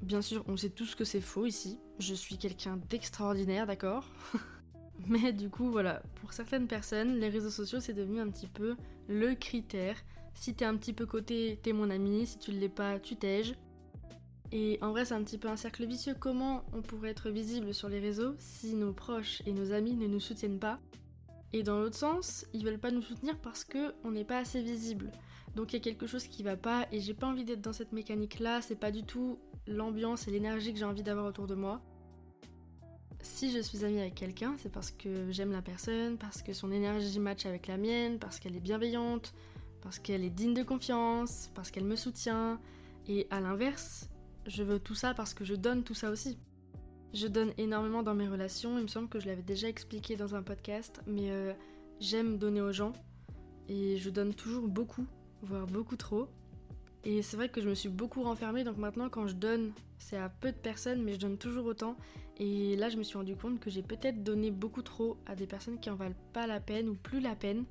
Bien 0.00 0.22
sûr, 0.22 0.44
on 0.48 0.56
sait 0.56 0.70
tous 0.70 0.94
que 0.94 1.04
c'est 1.04 1.20
faux 1.20 1.46
ici. 1.46 1.78
Je 1.98 2.14
suis 2.14 2.36
quelqu'un 2.38 2.78
d'extraordinaire, 2.88 3.66
d'accord? 3.66 4.08
Mais 5.08 5.32
du 5.32 5.50
coup, 5.50 5.70
voilà, 5.70 6.02
pour 6.16 6.32
certaines 6.32 6.66
personnes, 6.66 7.18
les 7.18 7.28
réseaux 7.28 7.50
sociaux, 7.50 7.80
c'est 7.80 7.92
devenu 7.92 8.20
un 8.20 8.28
petit 8.30 8.48
peu 8.48 8.76
le 9.08 9.34
critère. 9.34 9.96
Si 10.34 10.54
t'es 10.54 10.64
un 10.64 10.76
petit 10.76 10.92
peu 10.92 11.06
côté, 11.06 11.58
t'es 11.62 11.72
mon 11.72 11.90
ami, 11.90 12.26
si 12.26 12.38
tu 12.38 12.52
ne 12.52 12.58
l'es 12.58 12.68
pas, 12.68 12.98
tu 12.98 13.16
t'aiges. 13.16 13.54
Et 14.52 14.78
en 14.82 14.90
vrai, 14.90 15.06
c'est 15.06 15.14
un 15.14 15.24
petit 15.24 15.38
peu 15.38 15.48
un 15.48 15.56
cercle 15.56 15.86
vicieux. 15.86 16.14
Comment 16.18 16.64
on 16.72 16.82
pourrait 16.82 17.10
être 17.10 17.30
visible 17.30 17.72
sur 17.72 17.88
les 17.88 18.00
réseaux 18.00 18.34
si 18.38 18.74
nos 18.74 18.92
proches 18.92 19.42
et 19.46 19.52
nos 19.52 19.72
amis 19.72 19.96
ne 19.96 20.06
nous 20.06 20.20
soutiennent 20.20 20.58
pas? 20.58 20.78
Et 21.54 21.62
dans 21.62 21.80
l'autre 21.80 21.96
sens, 21.96 22.46
ils 22.52 22.64
veulent 22.64 22.78
pas 22.78 22.90
nous 22.90 23.02
soutenir 23.02 23.38
parce 23.38 23.64
qu'on 23.64 24.10
n'est 24.10 24.24
pas 24.24 24.38
assez 24.38 24.62
visible. 24.62 25.10
Donc 25.56 25.72
il 25.72 25.76
y 25.76 25.80
a 25.80 25.82
quelque 25.82 26.06
chose 26.06 26.28
qui 26.28 26.42
va 26.42 26.56
pas 26.56 26.86
et 26.92 27.00
j'ai 27.00 27.14
pas 27.14 27.26
envie 27.26 27.44
d'être 27.44 27.60
dans 27.60 27.72
cette 27.72 27.92
mécanique 27.92 28.38
là, 28.40 28.62
c'est 28.62 28.76
pas 28.76 28.90
du 28.90 29.02
tout 29.02 29.38
l'ambiance 29.66 30.28
et 30.28 30.30
l'énergie 30.30 30.72
que 30.72 30.78
j'ai 30.78 30.84
envie 30.84 31.02
d'avoir 31.02 31.26
autour 31.26 31.46
de 31.46 31.54
moi 31.54 31.82
si 33.22 33.52
je 33.52 33.60
suis 33.60 33.84
amie 33.84 34.00
avec 34.00 34.14
quelqu'un, 34.14 34.56
c'est 34.58 34.70
parce 34.70 34.90
que 34.90 35.30
j'aime 35.30 35.52
la 35.52 35.62
personne, 35.62 36.18
parce 36.18 36.42
que 36.42 36.52
son 36.52 36.72
énergie 36.72 37.20
match 37.20 37.46
avec 37.46 37.68
la 37.68 37.76
mienne, 37.76 38.18
parce 38.18 38.40
qu'elle 38.40 38.56
est 38.56 38.60
bienveillante, 38.60 39.32
parce 39.80 39.98
qu'elle 39.98 40.24
est 40.24 40.30
digne 40.30 40.54
de 40.54 40.62
confiance, 40.62 41.50
parce 41.54 41.70
qu'elle 41.70 41.84
me 41.84 41.96
soutient. 41.96 42.60
Et 43.08 43.26
à 43.30 43.40
l'inverse, 43.40 44.08
je 44.46 44.62
veux 44.62 44.78
tout 44.78 44.94
ça 44.94 45.14
parce 45.14 45.34
que 45.34 45.44
je 45.44 45.54
donne 45.54 45.84
tout 45.84 45.94
ça 45.94 46.10
aussi. 46.10 46.38
Je 47.14 47.26
donne 47.26 47.52
énormément 47.58 48.02
dans 48.02 48.14
mes 48.14 48.28
relations, 48.28 48.78
il 48.78 48.82
me 48.82 48.88
semble 48.88 49.08
que 49.08 49.20
je 49.20 49.26
l'avais 49.26 49.42
déjà 49.42 49.68
expliqué 49.68 50.16
dans 50.16 50.34
un 50.34 50.42
podcast, 50.42 51.02
mais 51.06 51.30
euh, 51.30 51.52
j'aime 52.00 52.38
donner 52.38 52.62
aux 52.62 52.72
gens 52.72 52.94
et 53.68 53.98
je 53.98 54.08
donne 54.08 54.34
toujours 54.34 54.66
beaucoup, 54.66 55.04
voire 55.42 55.66
beaucoup 55.66 55.96
trop. 55.96 56.28
Et 57.04 57.22
c'est 57.22 57.36
vrai 57.36 57.48
que 57.48 57.60
je 57.60 57.68
me 57.68 57.74
suis 57.74 57.88
beaucoup 57.88 58.22
renfermée, 58.22 58.64
donc 58.64 58.78
maintenant 58.78 59.08
quand 59.10 59.26
je 59.26 59.34
donne, 59.34 59.72
c'est 59.98 60.16
à 60.16 60.28
peu 60.28 60.52
de 60.52 60.56
personnes, 60.56 61.02
mais 61.02 61.14
je 61.14 61.18
donne 61.18 61.36
toujours 61.36 61.66
autant. 61.66 61.96
Et 62.38 62.76
là, 62.76 62.88
je 62.88 62.96
me 62.96 63.02
suis 63.02 63.18
rendu 63.18 63.36
compte 63.36 63.60
que 63.60 63.70
j'ai 63.70 63.82
peut-être 63.82 64.22
donné 64.24 64.50
beaucoup 64.50 64.82
trop 64.82 65.16
à 65.26 65.36
des 65.36 65.46
personnes 65.46 65.78
qui 65.78 65.90
en 65.90 65.96
valent 65.96 66.14
pas 66.32 66.46
la 66.46 66.60
peine 66.60 66.88
ou 66.88 66.94
plus 66.94 67.20
la 67.20 67.36
peine. 67.36 67.64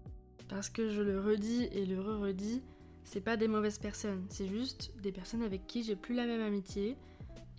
Parce 0.49 0.69
que 0.69 0.89
je 0.89 1.01
le 1.01 1.19
redis 1.19 1.69
et 1.71 1.85
le 1.85 1.99
re-redis, 1.99 2.61
c'est 3.03 3.21
pas 3.21 3.37
des 3.37 3.47
mauvaises 3.47 3.79
personnes, 3.79 4.25
c'est 4.29 4.47
juste 4.47 4.91
des 5.01 5.11
personnes 5.11 5.43
avec 5.43 5.67
qui 5.67 5.83
j'ai 5.83 5.95
plus 5.95 6.15
la 6.15 6.25
même 6.25 6.41
amitié. 6.41 6.97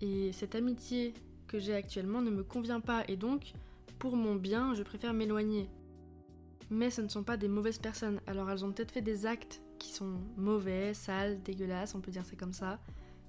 Et 0.01 0.31
cette 0.33 0.55
amitié 0.55 1.13
que 1.47 1.59
j'ai 1.59 1.73
actuellement 1.73 2.21
ne 2.21 2.31
me 2.31 2.43
convient 2.43 2.79
pas, 2.79 3.03
et 3.07 3.15
donc, 3.15 3.53
pour 3.99 4.15
mon 4.15 4.35
bien, 4.35 4.73
je 4.73 4.83
préfère 4.83 5.13
m'éloigner. 5.13 5.69
Mais 6.69 6.89
ce 6.89 7.01
ne 7.01 7.07
sont 7.07 7.23
pas 7.23 7.37
des 7.37 7.47
mauvaises 7.47 7.77
personnes, 7.77 8.19
alors 8.27 8.49
elles 8.49 8.65
ont 8.65 8.71
peut-être 8.71 8.91
fait 8.91 9.01
des 9.01 9.25
actes 9.25 9.61
qui 9.79 9.91
sont 9.91 10.19
mauvais, 10.37 10.93
sales, 10.93 11.41
dégueulasses, 11.43 11.93
on 11.93 12.01
peut 12.01 12.11
dire 12.11 12.25
c'est 12.25 12.35
comme 12.35 12.53
ça. 12.53 12.79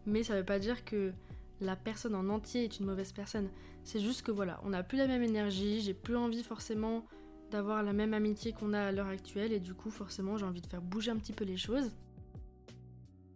Mais 0.06 0.22
ça 0.22 0.36
veut 0.36 0.44
pas 0.44 0.58
dire 0.58 0.84
que 0.84 1.12
la 1.60 1.76
personne 1.76 2.14
en 2.14 2.28
entier 2.28 2.64
est 2.64 2.78
une 2.78 2.86
mauvaise 2.86 3.12
personne. 3.12 3.48
C'est 3.84 4.00
juste 4.00 4.22
que 4.22 4.32
voilà, 4.32 4.60
on 4.64 4.70
n'a 4.70 4.82
plus 4.82 4.98
la 4.98 5.06
même 5.06 5.22
énergie, 5.22 5.80
j'ai 5.80 5.94
plus 5.94 6.16
envie 6.16 6.42
forcément 6.42 7.04
d'avoir 7.50 7.82
la 7.82 7.92
même 7.92 8.14
amitié 8.14 8.52
qu'on 8.52 8.72
a 8.72 8.80
à 8.80 8.92
l'heure 8.92 9.08
actuelle 9.08 9.52
et 9.52 9.60
du 9.60 9.74
coup 9.74 9.90
forcément 9.90 10.38
j'ai 10.38 10.46
envie 10.46 10.60
de 10.60 10.66
faire 10.66 10.82
bouger 10.82 11.10
un 11.10 11.16
petit 11.16 11.32
peu 11.32 11.44
les 11.44 11.56
choses. 11.56 11.90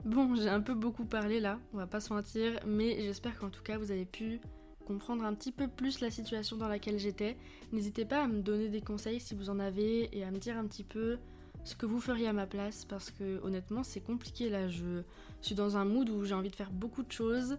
Bon, 0.08 0.34
j'ai 0.34 0.48
un 0.48 0.62
peu 0.62 0.72
beaucoup 0.72 1.04
parlé 1.04 1.38
là, 1.38 1.58
on 1.74 1.76
va 1.76 1.86
pas 1.86 2.00
se 2.00 2.10
mentir, 2.14 2.58
mais 2.66 3.02
j'espère 3.02 3.38
qu'en 3.38 3.50
tout 3.50 3.62
cas 3.62 3.76
vous 3.76 3.90
avez 3.90 4.06
pu 4.06 4.40
comprendre 4.86 5.22
un 5.22 5.34
petit 5.34 5.52
peu 5.52 5.68
plus 5.68 6.00
la 6.00 6.10
situation 6.10 6.56
dans 6.56 6.66
laquelle 6.66 6.98
j'étais. 6.98 7.36
N'hésitez 7.72 8.06
pas 8.06 8.22
à 8.22 8.26
me 8.26 8.40
donner 8.40 8.70
des 8.70 8.80
conseils 8.80 9.20
si 9.20 9.34
vous 9.34 9.50
en 9.50 9.58
avez 9.58 10.08
et 10.16 10.24
à 10.24 10.30
me 10.30 10.38
dire 10.38 10.56
un 10.56 10.64
petit 10.64 10.82
peu 10.82 11.18
ce 11.62 11.76
que 11.76 11.84
vous 11.84 12.00
feriez 12.00 12.26
à 12.26 12.32
ma 12.32 12.46
place 12.46 12.86
parce 12.86 13.10
que 13.10 13.38
honnêtement 13.42 13.82
c'est 13.82 14.00
compliqué 14.00 14.48
là, 14.48 14.66
je 14.70 15.02
suis 15.42 15.54
dans 15.54 15.76
un 15.76 15.84
mood 15.84 16.08
où 16.08 16.24
j'ai 16.24 16.32
envie 16.32 16.48
de 16.48 16.56
faire 16.56 16.72
beaucoup 16.72 17.02
de 17.02 17.12
choses. 17.12 17.58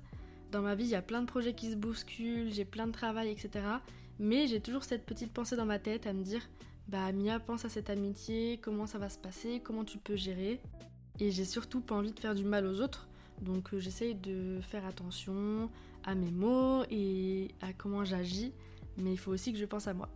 Dans 0.51 0.63
ma 0.63 0.73
vie 0.73 0.85
il 0.85 0.89
y 0.89 0.95
a 0.95 1.03
plein 1.03 1.21
de 1.21 1.27
projets 1.27 1.53
qui 1.53 1.69
se 1.69 1.75
bousculent, 1.75 2.51
j'ai 2.51 2.65
plein 2.65 2.87
de 2.87 2.93
travail 2.93 3.29
etc. 3.29 3.63
Mais 4.17 4.47
j'ai 4.47 4.59
toujours 4.59 4.85
cette 4.85 5.05
petite 5.05 5.31
pensée 5.31 5.55
dans 5.55 5.67
ma 5.67 5.77
tête 5.77 6.07
à 6.07 6.13
me 6.13 6.23
dire 6.23 6.41
bah 6.87 7.11
Mia 7.11 7.39
pense 7.39 7.65
à 7.65 7.69
cette 7.69 7.91
amitié, 7.91 8.57
comment 8.59 8.87
ça 8.87 8.97
va 8.97 9.09
se 9.09 9.19
passer, 9.19 9.61
comment 9.63 9.85
tu 9.85 9.99
peux 9.99 10.15
gérer. 10.15 10.59
Et 11.19 11.31
j'ai 11.31 11.45
surtout 11.45 11.81
pas 11.81 11.95
envie 11.95 12.13
de 12.13 12.19
faire 12.19 12.35
du 12.35 12.45
mal 12.45 12.65
aux 12.65 12.81
autres, 12.81 13.09
donc 13.41 13.73
euh, 13.73 13.79
j'essaye 13.79 14.15
de 14.15 14.59
faire 14.61 14.85
attention 14.85 15.69
à 16.05 16.15
mes 16.15 16.31
mots 16.31 16.83
et 16.89 17.49
à 17.61 17.73
comment 17.73 18.05
j'agis, 18.05 18.53
mais 18.97 19.11
il 19.11 19.17
faut 19.17 19.31
aussi 19.31 19.51
que 19.51 19.59
je 19.59 19.65
pense 19.65 19.87
à 19.87 19.93
moi. 19.93 20.09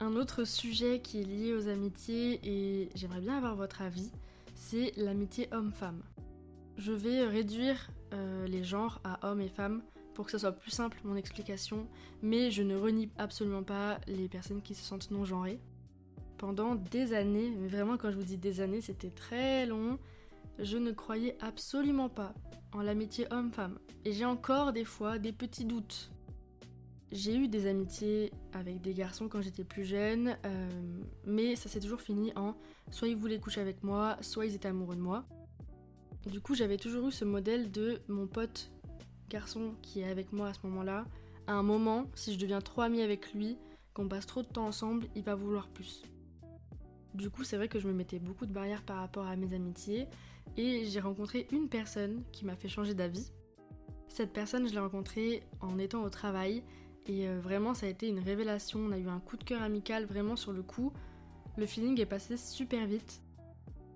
Un 0.00 0.16
autre 0.16 0.44
sujet 0.44 1.00
qui 1.00 1.20
est 1.20 1.24
lié 1.24 1.54
aux 1.54 1.68
amitiés, 1.68 2.40
et 2.42 2.90
j'aimerais 2.94 3.20
bien 3.20 3.36
avoir 3.36 3.56
votre 3.56 3.80
avis, 3.80 4.10
c'est 4.54 4.92
l'amitié 4.96 5.48
homme-femme. 5.52 6.02
Je 6.76 6.92
vais 6.92 7.26
réduire 7.26 7.88
euh, 8.12 8.46
les 8.46 8.64
genres 8.64 9.00
à 9.04 9.30
hommes 9.30 9.40
et 9.40 9.48
femmes 9.48 9.82
pour 10.12 10.26
que 10.26 10.30
ce 10.30 10.38
soit 10.38 10.52
plus 10.52 10.70
simple 10.70 10.98
mon 11.04 11.16
explication, 11.16 11.88
mais 12.22 12.50
je 12.50 12.62
ne 12.62 12.76
renie 12.76 13.08
absolument 13.16 13.62
pas 13.62 13.98
les 14.06 14.28
personnes 14.28 14.62
qui 14.62 14.74
se 14.74 14.84
sentent 14.84 15.10
non 15.10 15.24
genrées 15.24 15.58
pendant 16.38 16.74
des 16.74 17.12
années, 17.14 17.52
mais 17.58 17.68
vraiment 17.68 17.96
quand 17.96 18.10
je 18.10 18.16
vous 18.16 18.24
dis 18.24 18.36
des 18.36 18.60
années, 18.60 18.80
c'était 18.80 19.10
très 19.10 19.66
long, 19.66 19.98
je 20.58 20.76
ne 20.76 20.92
croyais 20.92 21.36
absolument 21.40 22.08
pas 22.08 22.34
en 22.72 22.82
l'amitié 22.82 23.26
homme-femme. 23.32 23.78
Et 24.04 24.12
j'ai 24.12 24.24
encore 24.24 24.72
des 24.72 24.84
fois 24.84 25.18
des 25.18 25.32
petits 25.32 25.64
doutes. 25.64 26.10
J'ai 27.12 27.36
eu 27.36 27.48
des 27.48 27.66
amitiés 27.66 28.32
avec 28.52 28.80
des 28.80 28.92
garçons 28.92 29.28
quand 29.28 29.40
j'étais 29.40 29.62
plus 29.62 29.84
jeune, 29.84 30.36
euh, 30.44 30.68
mais 31.24 31.54
ça 31.54 31.68
s'est 31.68 31.80
toujours 31.80 32.00
fini 32.00 32.32
en 32.34 32.56
soit 32.90 33.08
ils 33.08 33.16
voulaient 33.16 33.38
coucher 33.38 33.60
avec 33.60 33.84
moi, 33.84 34.16
soit 34.20 34.46
ils 34.46 34.54
étaient 34.54 34.68
amoureux 34.68 34.96
de 34.96 35.00
moi. 35.00 35.24
Du 36.26 36.40
coup, 36.40 36.54
j'avais 36.54 36.76
toujours 36.76 37.08
eu 37.08 37.12
ce 37.12 37.24
modèle 37.24 37.70
de 37.70 38.00
mon 38.08 38.26
pote 38.26 38.72
garçon 39.28 39.74
qui 39.82 40.00
est 40.00 40.08
avec 40.08 40.32
moi 40.32 40.48
à 40.48 40.54
ce 40.54 40.60
moment-là. 40.64 41.06
À 41.46 41.52
un 41.52 41.62
moment, 41.62 42.06
si 42.14 42.32
je 42.32 42.38
deviens 42.38 42.60
trop 42.60 42.82
amie 42.82 43.02
avec 43.02 43.32
lui, 43.32 43.58
qu'on 43.92 44.08
passe 44.08 44.26
trop 44.26 44.42
de 44.42 44.48
temps 44.48 44.66
ensemble, 44.66 45.06
il 45.14 45.22
va 45.22 45.34
vouloir 45.34 45.68
plus. 45.68 46.02
Du 47.14 47.30
coup, 47.30 47.44
c'est 47.44 47.56
vrai 47.56 47.68
que 47.68 47.78
je 47.78 47.86
me 47.86 47.92
mettais 47.92 48.18
beaucoup 48.18 48.44
de 48.44 48.52
barrières 48.52 48.82
par 48.82 48.96
rapport 48.96 49.26
à 49.26 49.36
mes 49.36 49.54
amitiés 49.54 50.08
et 50.56 50.84
j'ai 50.86 51.00
rencontré 51.00 51.46
une 51.52 51.68
personne 51.68 52.24
qui 52.32 52.44
m'a 52.44 52.56
fait 52.56 52.68
changer 52.68 52.92
d'avis. 52.92 53.30
Cette 54.08 54.32
personne, 54.32 54.66
je 54.66 54.72
l'ai 54.72 54.80
rencontrée 54.80 55.44
en 55.60 55.78
étant 55.78 56.02
au 56.02 56.10
travail 56.10 56.64
et 57.06 57.28
euh, 57.28 57.38
vraiment, 57.40 57.72
ça 57.72 57.86
a 57.86 57.88
été 57.88 58.08
une 58.08 58.18
révélation. 58.18 58.80
On 58.80 58.90
a 58.90 58.98
eu 58.98 59.08
un 59.08 59.20
coup 59.20 59.36
de 59.36 59.44
cœur 59.44 59.62
amical 59.62 60.06
vraiment 60.06 60.34
sur 60.34 60.52
le 60.52 60.62
coup. 60.62 60.92
Le 61.56 61.66
feeling 61.66 62.00
est 62.00 62.06
passé 62.06 62.36
super 62.36 62.84
vite. 62.86 63.22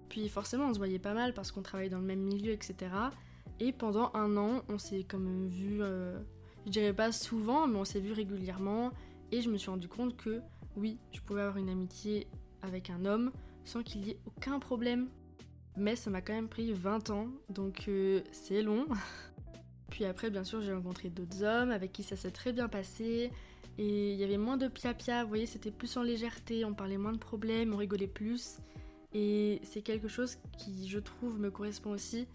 Puis 0.08 0.28
forcément, 0.28 0.66
on 0.66 0.72
se 0.74 0.78
voyait 0.78 1.00
pas 1.00 1.14
mal 1.14 1.34
parce 1.34 1.50
qu'on 1.50 1.62
travaillait 1.62 1.90
dans 1.90 1.98
le 1.98 2.06
même 2.06 2.22
milieu, 2.22 2.52
etc. 2.52 2.76
Et 3.58 3.72
pendant 3.72 4.12
un 4.14 4.36
an, 4.36 4.62
on 4.68 4.78
s'est 4.78 5.02
comme 5.02 5.48
vu, 5.48 5.78
euh, 5.82 6.18
je 6.66 6.70
dirais 6.70 6.92
pas 6.92 7.10
souvent, 7.10 7.66
mais 7.66 7.78
on 7.78 7.84
s'est 7.84 8.00
vu 8.00 8.12
régulièrement. 8.12 8.92
Et 9.32 9.42
je 9.42 9.50
me 9.50 9.58
suis 9.58 9.70
rendu 9.70 9.88
compte 9.88 10.16
que 10.16 10.40
oui, 10.76 10.98
je 11.12 11.20
pouvais 11.20 11.40
avoir 11.40 11.56
une 11.56 11.68
amitié 11.68 12.28
avec 12.62 12.90
un 12.90 13.04
homme 13.04 13.32
sans 13.64 13.82
qu'il 13.82 14.06
y 14.06 14.10
ait 14.10 14.18
aucun 14.26 14.58
problème. 14.58 15.08
Mais 15.76 15.94
ça 15.94 16.10
m'a 16.10 16.20
quand 16.20 16.32
même 16.32 16.48
pris 16.48 16.72
20 16.72 17.10
ans, 17.10 17.28
donc 17.50 17.84
euh, 17.88 18.22
c'est 18.32 18.62
long. 18.62 18.86
Puis 19.90 20.04
après, 20.04 20.30
bien 20.30 20.44
sûr, 20.44 20.60
j'ai 20.60 20.72
rencontré 20.72 21.08
d'autres 21.08 21.42
hommes 21.44 21.70
avec 21.70 21.92
qui 21.92 22.02
ça 22.02 22.16
s'est 22.16 22.30
très 22.30 22.52
bien 22.52 22.68
passé. 22.68 23.30
Et 23.78 24.12
il 24.12 24.18
y 24.18 24.24
avait 24.24 24.38
moins 24.38 24.56
de 24.56 24.66
pia-pia, 24.66 25.22
vous 25.22 25.28
voyez, 25.28 25.46
c'était 25.46 25.70
plus 25.70 25.96
en 25.96 26.02
légèreté, 26.02 26.64
on 26.64 26.74
parlait 26.74 26.98
moins 26.98 27.12
de 27.12 27.18
problèmes, 27.18 27.72
on 27.74 27.76
rigolait 27.76 28.08
plus. 28.08 28.58
Et 29.14 29.60
c'est 29.62 29.82
quelque 29.82 30.08
chose 30.08 30.36
qui, 30.58 30.88
je 30.88 30.98
trouve, 30.98 31.38
me 31.38 31.50
correspond 31.50 31.90
aussi. 31.90 32.26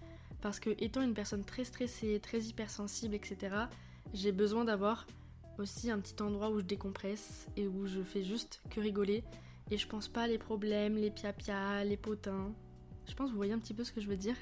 Parce 0.41 0.59
que, 0.59 0.69
étant 0.79 1.01
une 1.01 1.13
personne 1.13 1.43
très 1.43 1.65
stressée, 1.65 2.19
très 2.21 2.39
hypersensible, 2.39 3.15
etc., 3.15 3.55
j'ai 4.13 4.31
besoin 4.31 4.63
d'avoir 4.63 5.05
aussi 5.59 5.91
un 5.91 5.99
petit 5.99 6.21
endroit 6.21 6.49
où 6.49 6.59
je 6.59 6.65
décompresse 6.65 7.47
et 7.57 7.67
où 7.67 7.85
je 7.85 8.01
fais 8.01 8.23
juste 8.23 8.61
que 8.69 8.79
rigoler 8.79 9.23
et 9.71 9.77
je 9.77 9.87
pense 9.87 10.07
pas 10.07 10.27
les 10.27 10.37
problèmes, 10.37 10.95
les 10.95 11.11
pia-pia, 11.11 11.83
les 11.83 11.97
potins. 11.97 12.53
Je 13.07 13.13
pense 13.15 13.27
que 13.27 13.31
vous 13.31 13.37
voyez 13.37 13.53
un 13.53 13.59
petit 13.59 13.73
peu 13.73 13.83
ce 13.83 13.91
que 13.91 14.01
je 14.01 14.07
veux 14.07 14.17
dire. 14.17 14.35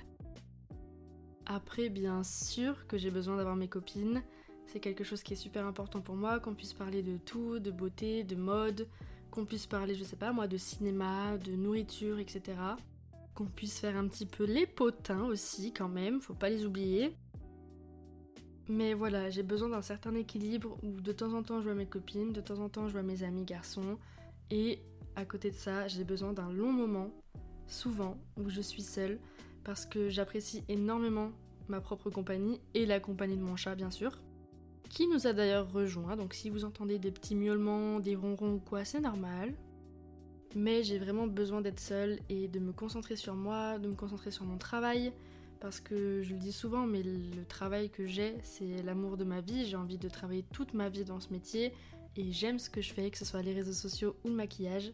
Après, 1.46 1.90
bien 1.90 2.24
sûr 2.24 2.88
que 2.88 2.98
j'ai 2.98 3.12
besoin 3.12 3.38
d'avoir 3.38 3.56
mes 3.56 3.68
copines. 3.68 4.24
C'est 4.68 4.80
quelque 4.80 5.04
chose 5.04 5.24
qui 5.24 5.34
est 5.34 5.38
super 5.38 5.66
important 5.66 6.01
pour 6.01 6.16
moi, 6.16 6.40
qu'on 6.40 6.56
puisse 6.56 6.74
parler 6.74 7.01
de 7.01 7.18
tout, 7.18 7.60
de 7.60 7.72
beauté, 7.72 8.24
de 8.24 8.36
mode, 8.36 8.88
qu'on 9.32 9.46
puisse 9.46 9.66
parler, 9.66 9.96
je 9.96 10.04
sais 10.04 10.16
pas 10.16 10.32
moi, 10.32 10.48
de 10.48 10.58
cinéma, 10.58 11.38
de 11.38 11.51
nourriture, 11.54 12.20
etc. 12.20 12.58
Qu'on 13.34 13.48
puisse 13.48 13.80
faire 13.80 13.98
un 13.98 14.08
petit 14.08 14.25
peu 14.25 14.46
les 14.46 14.66
potins 14.66 15.24
aussi, 15.24 15.74
quand 15.74 15.90
même, 15.90 16.22
faut 16.22 16.34
pas 16.34 16.50
les 16.50 16.66
oublier. 16.66 17.16
Mais 18.70 18.94
voilà, 18.94 19.30
j'ai 19.30 19.44
besoin 19.44 19.70
d'un 19.70 19.82
certain 19.82 20.16
équilibre 20.16 20.78
où 20.84 21.01
de 21.01 21.12
temps 21.12 21.34
en 21.34 21.44
temps 21.44 21.60
je 21.60 21.66
vois 21.66 21.74
mes 21.74 21.88
copines, 21.88 22.32
de 22.32 22.40
temps 22.40 22.60
en 22.60 22.70
temps 22.70 22.88
je 22.88 22.94
vois 22.94 23.04
mes 23.04 23.24
amis 23.24 23.44
garçons, 23.44 23.98
et 24.50 24.80
à 25.15 25.25
côté 25.25 25.51
de 25.51 25.56
ça, 25.56 25.88
j'ai 25.88 26.03
besoin 26.03 26.34
d'un 26.34 26.51
long 26.51 26.72
moment, 26.72 27.12
souvent, 27.68 28.18
où 28.38 28.50
je 28.50 28.62
suis 28.62 28.84
seule, 28.84 29.20
parce 29.63 29.86
que 29.86 30.10
j'apprécie 30.10 30.63
énormément 30.70 31.32
ma 31.68 31.82
propre 31.82 32.10
compagnie 32.10 32.60
et 32.74 32.86
la 32.86 33.00
compagnie 33.00 33.38
de 33.38 33.44
mon 33.44 33.56
chat, 33.56 33.75
bien 33.75 33.91
sûr, 33.91 34.22
qui 34.89 35.08
nous 35.08 35.27
a 35.27 35.34
d'ailleurs 35.34 35.72
rejoint. 35.72 36.18
Donc 36.18 36.34
si 36.34 36.50
vous 36.50 36.65
entendez 36.65 37.00
des 37.00 37.12
petits 37.12 37.36
miaulements, 37.36 38.00
des 38.00 38.15
ronrons 38.15 38.56
ou 38.56 38.60
quoi, 38.60 38.84
c'est 38.84 39.00
normal. 39.00 39.53
Mais 40.53 40.84
j'ai 40.84 41.00
vraiment 41.00 41.27
besoin 41.27 41.62
d'être 41.62 41.80
seule 41.80 42.20
et 42.27 42.50
de 42.50 42.60
me 42.60 42.74
concentrer 42.74 43.15
sur 43.15 43.36
moi, 43.36 43.80
de 43.80 43.88
me 43.88 43.96
concentrer 43.96 44.32
sur 44.32 44.44
mon 44.44 44.58
travail, 44.58 45.13
parce 45.62 45.80
que 45.80 46.22
je 46.24 46.34
le 46.34 46.39
dis 46.39 46.51
souvent, 46.51 46.86
mais 46.88 47.03
le 47.03 47.46
travail 47.46 47.89
que 47.89 48.06
j'ai, 48.06 48.36
c'est 48.44 48.82
l'amour 48.84 49.15
de 49.15 49.24
ma 49.24 49.39
vie. 49.39 49.65
J'ai 49.65 49.77
envie 49.77 49.98
de 49.98 50.10
travailler 50.10 50.44
toute 50.51 50.74
ma 50.74 50.89
vie 50.89 51.06
dans 51.06 51.20
ce 51.20 51.32
métier 51.32 51.72
et 52.15 52.32
j'aime 52.32 52.60
ce 52.60 52.70
que 52.70 52.82
je 52.82 52.94
fais, 52.94 53.10
que 53.10 53.18
ce 53.18 53.25
soit 53.25 53.41
les 53.41 53.53
réseaux 53.53 53.74
sociaux 53.74 54.15
ou 54.24 54.30
le 54.30 54.36
maquillage. 54.36 54.91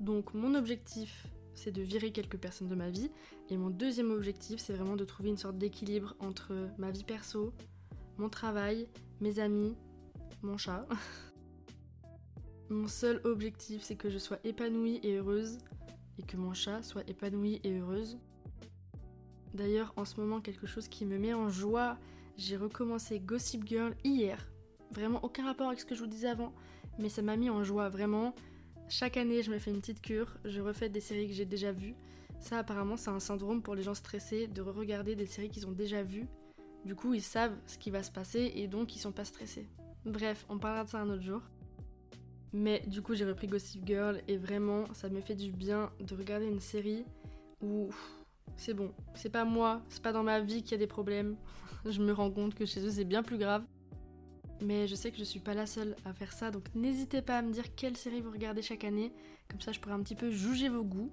Donc 0.00 0.34
mon 0.34 0.54
objectif, 0.54 1.26
c'est 1.54 1.72
de 1.72 1.82
virer 1.82 2.12
quelques 2.12 2.38
personnes 2.38 2.68
de 2.68 2.74
ma 2.74 2.90
vie. 2.90 3.10
Et 3.50 3.56
mon 3.56 3.70
deuxième 3.70 4.10
objectif, 4.10 4.60
c'est 4.60 4.72
vraiment 4.72 4.96
de 4.96 5.04
trouver 5.04 5.30
une 5.30 5.36
sorte 5.36 5.58
d'équilibre 5.58 6.14
entre 6.20 6.54
ma 6.78 6.90
vie 6.90 7.04
perso, 7.04 7.52
mon 8.16 8.28
travail, 8.28 8.88
mes 9.20 9.40
amis, 9.40 9.74
mon 10.42 10.56
chat. 10.56 10.86
mon 12.70 12.86
seul 12.86 13.20
objectif, 13.24 13.82
c'est 13.82 13.96
que 13.96 14.10
je 14.10 14.18
sois 14.18 14.38
épanouie 14.44 15.00
et 15.02 15.16
heureuse 15.16 15.58
et 16.18 16.22
que 16.22 16.36
mon 16.36 16.52
chat 16.52 16.82
soit 16.82 17.08
épanoui 17.08 17.60
et 17.64 17.78
heureuse. 17.78 18.18
D'ailleurs, 19.54 19.92
en 19.96 20.04
ce 20.04 20.20
moment, 20.20 20.40
quelque 20.40 20.66
chose 20.66 20.88
qui 20.88 21.06
me 21.06 21.18
met 21.18 21.32
en 21.32 21.48
joie, 21.48 21.98
j'ai 22.36 22.56
recommencé 22.56 23.20
Gossip 23.20 23.66
Girl 23.66 23.94
hier. 24.04 24.48
Vraiment 24.90 25.22
aucun 25.22 25.44
rapport 25.44 25.68
avec 25.68 25.80
ce 25.80 25.84
que 25.84 25.94
je 25.94 26.00
vous 26.00 26.06
disais 26.06 26.28
avant, 26.28 26.52
mais 26.98 27.08
ça 27.08 27.22
m'a 27.22 27.36
mis 27.36 27.50
en 27.50 27.62
joie, 27.64 27.88
vraiment. 27.88 28.34
Chaque 28.88 29.16
année, 29.16 29.42
je 29.42 29.50
me 29.50 29.58
fais 29.58 29.70
une 29.70 29.80
petite 29.80 30.00
cure, 30.00 30.36
je 30.44 30.60
refais 30.60 30.88
des 30.88 31.00
séries 31.00 31.28
que 31.28 31.34
j'ai 31.34 31.44
déjà 31.44 31.72
vues. 31.72 31.94
Ça, 32.40 32.58
apparemment, 32.58 32.96
c'est 32.96 33.10
un 33.10 33.20
syndrome 33.20 33.62
pour 33.62 33.74
les 33.74 33.82
gens 33.82 33.94
stressés 33.94 34.46
de 34.46 34.62
re-regarder 34.62 35.14
des 35.14 35.26
séries 35.26 35.50
qu'ils 35.50 35.66
ont 35.66 35.72
déjà 35.72 36.02
vues. 36.02 36.26
Du 36.84 36.94
coup, 36.94 37.12
ils 37.12 37.22
savent 37.22 37.56
ce 37.66 37.76
qui 37.76 37.90
va 37.90 38.02
se 38.02 38.10
passer 38.10 38.52
et 38.54 38.66
donc 38.68 38.96
ils 38.96 38.98
sont 38.98 39.12
pas 39.12 39.24
stressés. 39.24 39.68
Bref, 40.06 40.46
on 40.48 40.58
parlera 40.58 40.84
de 40.84 40.88
ça 40.88 41.00
un 41.00 41.10
autre 41.10 41.22
jour. 41.22 41.42
Mais 42.52 42.82
du 42.86 43.02
coup, 43.02 43.14
j'ai 43.14 43.26
repris 43.26 43.46
Gossip 43.46 43.86
Girl 43.86 44.22
et 44.26 44.36
vraiment, 44.36 44.84
ça 44.94 45.08
me 45.08 45.20
fait 45.20 45.34
du 45.34 45.52
bien 45.52 45.90
de 46.00 46.14
regarder 46.14 46.46
une 46.46 46.60
série 46.60 47.04
où 47.60 47.90
c'est 48.56 48.74
bon, 48.74 48.92
c'est 49.14 49.28
pas 49.28 49.44
moi, 49.44 49.82
c'est 49.88 50.02
pas 50.02 50.12
dans 50.12 50.22
ma 50.22 50.40
vie 50.40 50.62
qu'il 50.62 50.72
y 50.72 50.74
a 50.74 50.78
des 50.78 50.86
problèmes. 50.86 51.36
je 51.84 52.00
me 52.00 52.12
rends 52.12 52.30
compte 52.30 52.54
que 52.54 52.64
chez 52.64 52.80
eux, 52.86 52.90
c'est 52.90 53.04
bien 53.04 53.22
plus 53.22 53.38
grave. 53.38 53.64
Mais 54.60 54.88
je 54.88 54.94
sais 54.94 55.10
que 55.10 55.18
je 55.18 55.24
suis 55.24 55.40
pas 55.40 55.54
la 55.54 55.66
seule 55.66 55.94
à 56.04 56.12
faire 56.12 56.32
ça, 56.32 56.50
donc 56.50 56.64
n'hésitez 56.74 57.22
pas 57.22 57.38
à 57.38 57.42
me 57.42 57.52
dire 57.52 57.74
quelle 57.76 57.96
série 57.96 58.20
vous 58.20 58.30
regardez 58.30 58.62
chaque 58.62 58.84
année, 58.84 59.12
comme 59.48 59.60
ça 59.60 59.72
je 59.72 59.80
pourrais 59.80 59.94
un 59.94 60.02
petit 60.02 60.16
peu 60.16 60.30
juger 60.30 60.68
vos 60.68 60.82
goûts. 60.82 61.10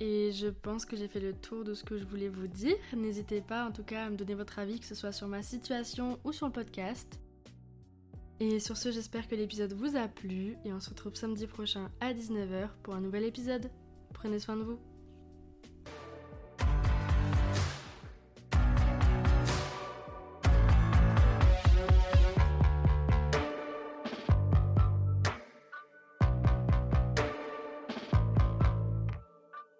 Et 0.00 0.32
je 0.32 0.48
pense 0.48 0.84
que 0.84 0.96
j'ai 0.96 1.06
fait 1.06 1.20
le 1.20 1.34
tour 1.34 1.62
de 1.62 1.72
ce 1.72 1.84
que 1.84 1.96
je 1.96 2.04
voulais 2.04 2.28
vous 2.28 2.48
dire. 2.48 2.76
N'hésitez 2.96 3.40
pas 3.40 3.64
en 3.64 3.70
tout 3.70 3.84
cas 3.84 4.06
à 4.06 4.10
me 4.10 4.16
donner 4.16 4.34
votre 4.34 4.58
avis, 4.58 4.80
que 4.80 4.86
ce 4.86 4.94
soit 4.94 5.12
sur 5.12 5.28
ma 5.28 5.42
situation 5.42 6.18
ou 6.24 6.32
sur 6.32 6.46
le 6.46 6.52
podcast. 6.52 7.20
Et 8.40 8.58
sur 8.58 8.76
ce, 8.76 8.90
j'espère 8.90 9.28
que 9.28 9.36
l'épisode 9.36 9.72
vous 9.74 9.96
a 9.96 10.08
plu 10.08 10.56
et 10.64 10.72
on 10.72 10.80
se 10.80 10.90
retrouve 10.90 11.14
samedi 11.14 11.46
prochain 11.46 11.90
à 12.00 12.12
19h 12.12 12.70
pour 12.82 12.94
un 12.94 13.00
nouvel 13.00 13.22
épisode. 13.22 13.70
Prenez 14.12 14.40
soin 14.40 14.56
de 14.56 14.62
vous. 14.62 14.93